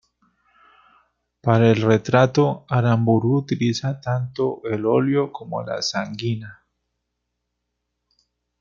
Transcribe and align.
Para 1.43 1.69
el 1.69 1.79
retrato, 1.79 2.65
Aramburu 2.67 3.35
utiliza 3.37 4.01
tanto 4.01 4.59
el 4.63 4.87
óleo 4.87 5.31
como 5.31 5.61
la 5.61 5.79
sanguina. 5.83 6.65